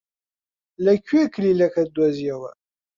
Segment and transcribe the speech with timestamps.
[0.85, 2.51] لەکوێ کلیلەکەت دۆزییەوە؟